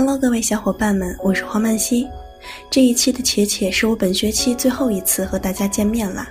[0.00, 2.06] Hello，各位小伙伴们，我是黄曼希。
[2.70, 6.24] 这一期的且且是我本学期最后一次和大家见面了。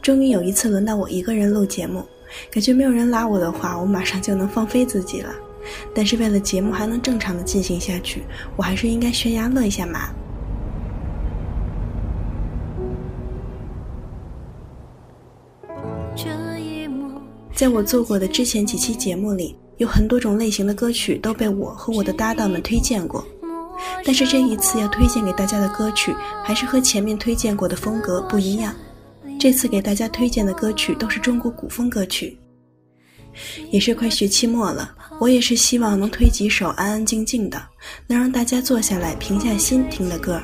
[0.00, 2.02] 终于有一次轮到我一个人录节目，
[2.50, 5.30] 感觉没有人拉我的话，我马上就能放飞自己了。
[5.94, 8.24] 但是为了节目还能正常的进行下去，
[8.56, 10.08] 我还是应该悬崖勒一下马。
[17.52, 19.54] 在我做过的之前几期节目里。
[19.84, 23.22] 有很多种类型的歌曲都被我和我的搭档们推荐过，
[24.02, 28.74] 但是这一次要推荐给大家的歌曲还是和前面推荐过的风格不一样。
[29.38, 32.38] 这次给大家推荐的歌曲都是中国古风歌曲。
[33.70, 37.62] 也是快学期末了，我也是希望能推几首安安静静的，
[38.06, 40.40] 能让大家坐下来平下心听的歌。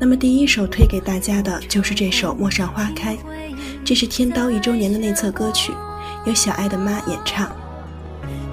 [0.00, 3.14] 那么第一首推给大家的就是这首《陌上花开》，
[3.84, 5.72] 这是天刀一周年的内测歌曲。
[6.24, 7.50] 由小爱的妈演唱。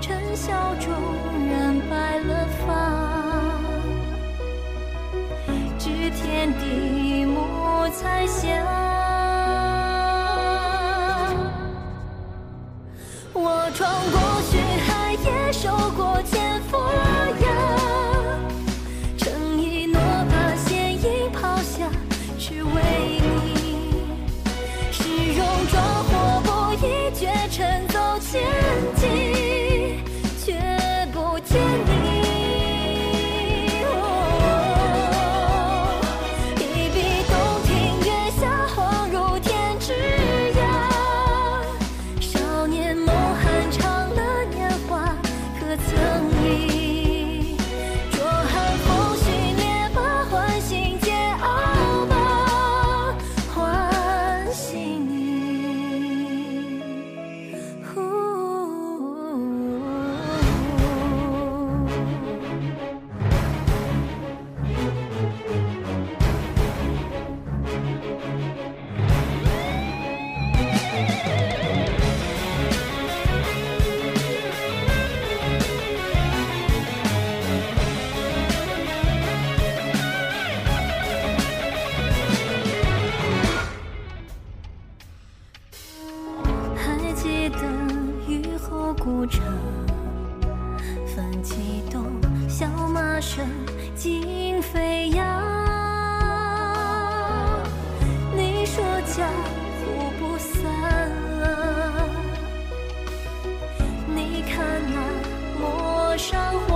[0.02, 0.92] 尘嚣中
[1.50, 2.70] 染白了发，
[5.80, 8.91] 知天地暮彩霞。
[106.12, 106.71] 多少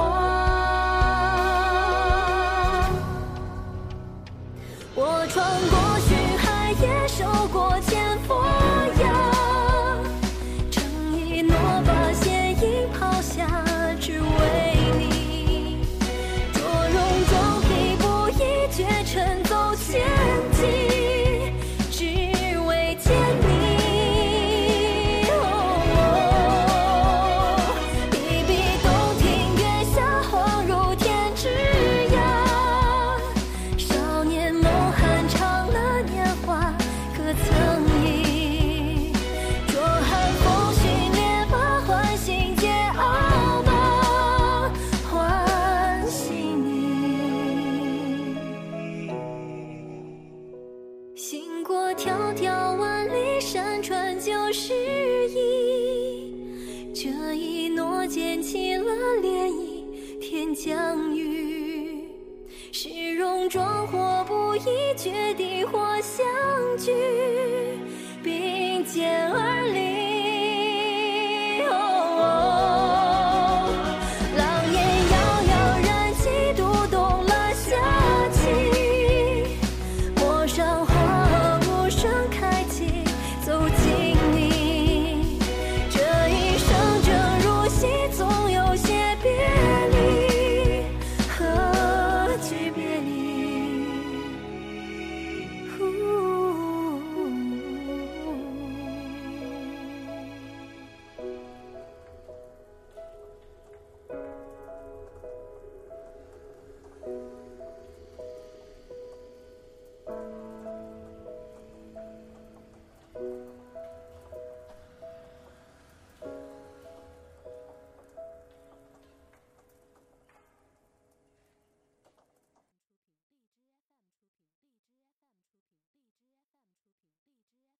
[68.95, 69.34] 并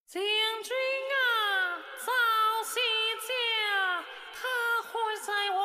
[0.08, 0.72] 将军
[1.10, 2.12] 啊，早，
[4.36, 4.40] 他
[5.26, 5.58] 在我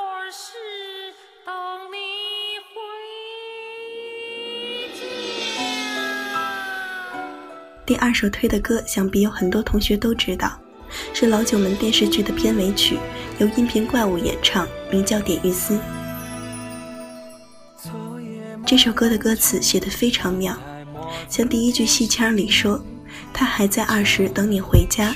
[1.44, 1.52] 等
[1.92, 1.94] 你
[2.72, 2.75] 回
[4.94, 4.98] 家。
[7.84, 10.58] 第二首推的歌，想必有很多同学都知道，
[11.12, 12.98] 是老九门电视剧的片尾曲，
[13.38, 15.78] 由音频怪物演唱，名叫《典狱司》。
[18.66, 20.58] 这首歌的歌词写得非常妙，
[21.28, 22.82] 像第一句戏腔里说。
[23.32, 25.15] 他还在二十等你回家”，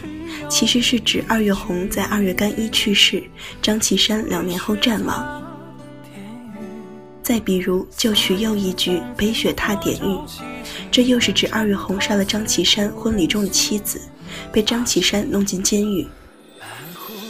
[0.48, 3.22] 其实是指二月红在二月干一去世，
[3.60, 5.42] 张启山两年后战亡。
[7.22, 10.18] 再比如，就取又一句“北雪踏典狱”，
[10.92, 14.00] 这又是指二月红杀了张启山婚礼中的妻子，
[14.52, 16.06] 被张启山弄进监狱。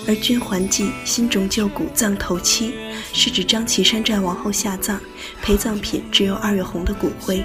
[0.07, 2.75] 而君还记新冢旧骨葬头七，
[3.13, 4.99] 是指张启山战亡后下葬，
[5.41, 7.43] 陪葬品只有二月红的骨灰。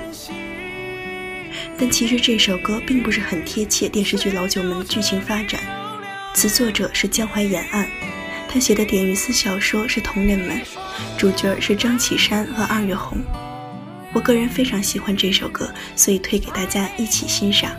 [1.79, 5.61] 但其实这首歌并不是很贴切电视剧《老九门》的剧情发展，
[6.33, 7.89] 词作者是江淮沿岸。
[8.49, 10.59] 他写的典狱司小说是同人们，
[11.17, 13.19] 主角是张启山和二月红。
[14.11, 17.71] 我个人非常喜欢这首歌，所以推给大家一起欣赏。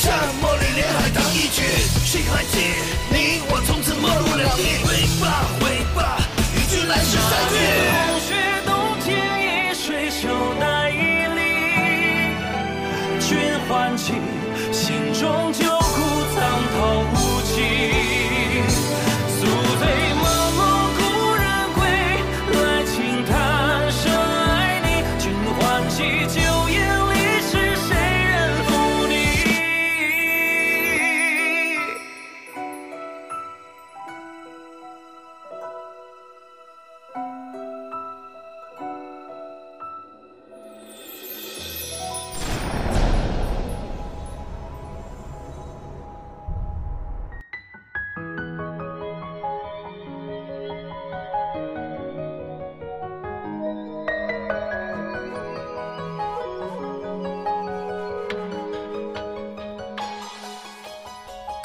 [0.00, 0.10] 沙
[0.40, 1.62] 漠里连海棠一曲，
[2.06, 3.09] 谁还记？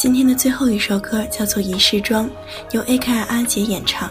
[0.05, 2.29] 今天的最后一首歌叫做《仪式装》，
[2.74, 4.07] 由 A.K.I 阿杰演唱。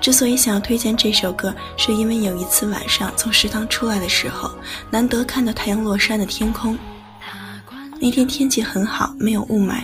[0.00, 4.52] 之所以想要推荐这首歌，是因为有一次晚上从食堂出来的时候，
[4.88, 6.78] 难得看到太阳落山的天空。
[8.00, 9.80] 那天天气很好，没有雾霾，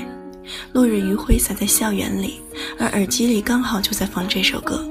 [0.72, 2.40] 落日余晖洒在校园里，
[2.78, 4.88] 而耳机里刚好就在放这首歌，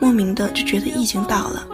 [0.00, 1.66] 莫名的就觉得意境到了。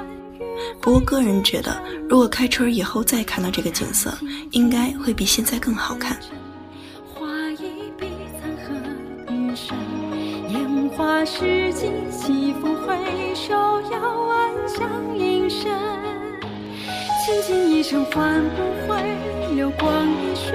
[0.81, 4.17] 不过个人觉得，如果开春以后再看到这个景色，
[4.52, 6.19] 应该会比现在更好看。
[11.11, 12.95] 花世纪，西风回
[13.35, 13.52] 首，
[13.90, 14.88] 遥望乡
[15.19, 15.69] 音深。
[17.26, 19.02] 倾尽一生换不回，
[19.57, 20.55] 流光一瞬，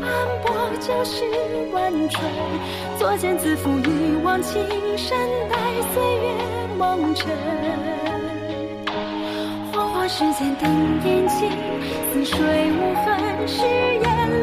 [0.00, 0.08] 斑
[0.44, 1.24] 驳旧事
[1.72, 2.22] 万春。
[2.96, 4.62] 作茧自缚，一往情
[4.96, 5.18] 深，
[5.50, 5.56] 待
[5.92, 6.30] 岁月
[6.78, 7.28] 蒙尘。
[9.72, 10.70] 花花花时间等
[11.04, 11.50] 眼睛，
[12.12, 12.38] 似水
[12.70, 14.42] 无痕，誓言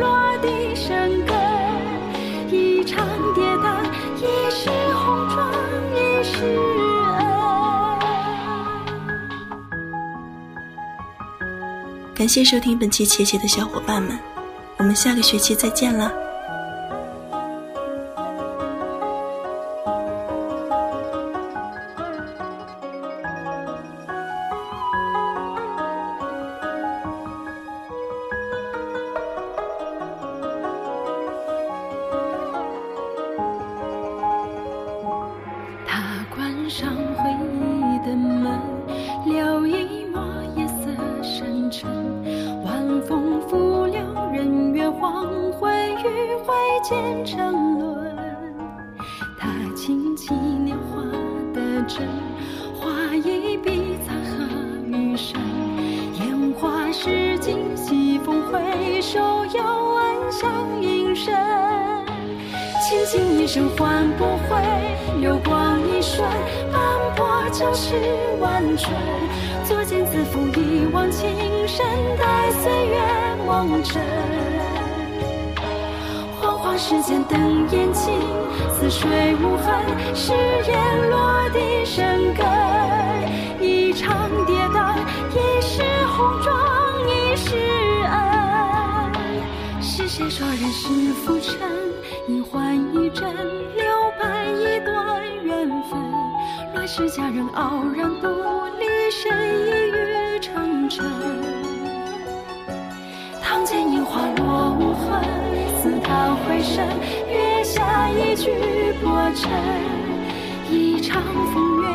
[12.24, 14.18] 感谢收听本期茄茄的小伙伴们，
[14.78, 16.23] 我们下个学期再见了。
[47.04, 48.16] 晖渐沉沦。
[49.38, 51.02] 他轻启年华
[51.54, 52.08] 的针，
[52.80, 54.46] 画一笔残荷
[54.88, 55.40] 余生。
[56.20, 59.20] 烟花逝尽，西风回首，
[59.54, 60.50] 遥安详
[60.82, 61.36] 隐身。
[62.82, 66.26] 倾尽一生换不回，流光一瞬，
[66.72, 66.82] 斑
[67.18, 67.96] 驳旧事
[68.40, 68.94] 万春。
[69.66, 71.30] 作茧自缚，一往情
[71.68, 71.86] 深，
[72.18, 73.02] 待岁月
[73.46, 74.02] 梦尘。
[76.74, 77.40] 惶惶世间等
[77.70, 78.20] 眼睛，
[78.80, 80.34] 似水无痕，誓
[80.68, 82.44] 言落地生根。
[83.62, 84.96] 一场跌宕，
[85.32, 86.60] 一世红妆，
[87.08, 87.56] 一世
[88.10, 89.82] 恩。
[89.82, 91.60] 是谁说人世浮沉，
[92.28, 93.32] 一幻一真，
[93.76, 93.86] 留
[94.20, 96.00] 白一段缘分。
[96.74, 98.28] 乱世佳人傲然独
[106.64, 106.88] 声，
[107.30, 108.52] 月下一曲
[109.04, 109.52] 薄尘。
[110.72, 111.22] 一场
[111.54, 111.88] 风月，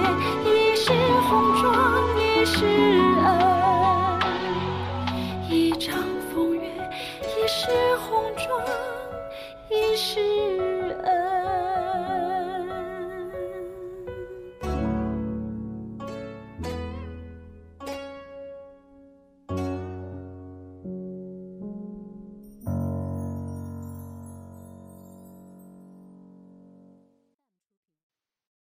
[0.45, 0.93] 一世
[1.29, 1.73] 红妆，
[2.17, 2.67] 一世
[3.25, 3.27] 恩。
[5.49, 5.97] 一场
[6.33, 6.61] 风月，
[7.23, 8.63] 一世红妆，
[9.71, 10.21] 一世